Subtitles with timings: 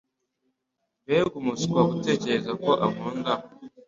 [1.03, 3.33] Mbega umuswa gutekereza ko ankunda!